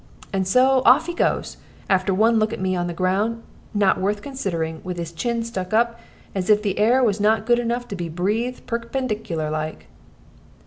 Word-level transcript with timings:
And 0.33 0.47
so 0.47 0.81
off 0.83 1.05
he 1.05 1.13
goes, 1.13 1.57
after 1.87 2.11
one 2.11 2.39
look 2.39 2.51
at 2.51 2.59
me 2.59 2.75
on 2.75 2.87
the 2.87 2.91
ground, 2.95 3.43
not 3.71 4.01
worth 4.01 4.23
considering, 4.23 4.81
with 4.83 4.97
his 4.97 5.11
chin 5.11 5.43
stuck 5.43 5.73
up, 5.75 5.99
as 6.33 6.49
if 6.49 6.63
the 6.63 6.79
air 6.79 7.03
was 7.03 7.19
not 7.21 7.45
good 7.45 7.59
enough 7.59 7.87
to 7.89 7.95
be 7.95 8.09
breathed 8.09 8.65
perpendiklar 8.65 9.51
like." 9.51 9.89